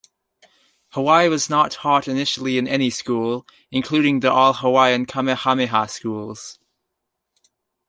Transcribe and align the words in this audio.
Hawaiian 0.93 1.29
was 1.29 1.47
not 1.47 1.69
taught 1.69 2.07
initially 2.07 2.57
in 2.57 2.67
any 2.67 2.89
school, 2.89 3.45
including 3.69 4.21
the 4.21 4.31
all-Hawaiian 4.31 5.05
Kamehameha 5.05 5.87
Schools. 5.89 6.57